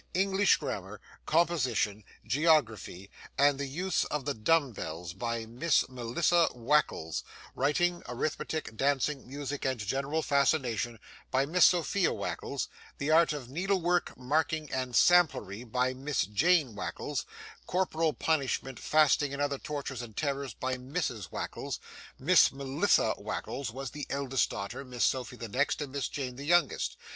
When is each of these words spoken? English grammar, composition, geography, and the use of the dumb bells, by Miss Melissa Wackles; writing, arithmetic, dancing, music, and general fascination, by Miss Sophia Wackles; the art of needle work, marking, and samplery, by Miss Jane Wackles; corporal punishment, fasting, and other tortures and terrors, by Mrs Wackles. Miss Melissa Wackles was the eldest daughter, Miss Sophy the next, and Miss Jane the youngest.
English 0.15 0.57
grammar, 0.57 0.99
composition, 1.27 2.03
geography, 2.25 3.07
and 3.37 3.59
the 3.59 3.67
use 3.67 4.03
of 4.05 4.25
the 4.25 4.33
dumb 4.33 4.71
bells, 4.73 5.13
by 5.13 5.45
Miss 5.45 5.87
Melissa 5.89 6.49
Wackles; 6.55 7.21
writing, 7.53 8.01
arithmetic, 8.09 8.75
dancing, 8.75 9.27
music, 9.27 9.63
and 9.63 9.79
general 9.79 10.23
fascination, 10.23 10.99
by 11.29 11.45
Miss 11.45 11.65
Sophia 11.65 12.09
Wackles; 12.11 12.67
the 12.97 13.11
art 13.11 13.31
of 13.31 13.47
needle 13.47 13.79
work, 13.79 14.17
marking, 14.17 14.71
and 14.71 14.95
samplery, 14.95 15.63
by 15.63 15.93
Miss 15.93 16.25
Jane 16.25 16.73
Wackles; 16.75 17.23
corporal 17.67 18.13
punishment, 18.13 18.79
fasting, 18.79 19.31
and 19.33 19.39
other 19.39 19.59
tortures 19.59 20.01
and 20.01 20.17
terrors, 20.17 20.55
by 20.55 20.77
Mrs 20.79 21.29
Wackles. 21.29 21.77
Miss 22.17 22.51
Melissa 22.51 23.13
Wackles 23.19 23.69
was 23.71 23.91
the 23.91 24.07
eldest 24.09 24.49
daughter, 24.49 24.83
Miss 24.83 25.03
Sophy 25.05 25.35
the 25.35 25.47
next, 25.47 25.79
and 25.79 25.91
Miss 25.91 26.09
Jane 26.09 26.37
the 26.37 26.43
youngest. 26.45 26.97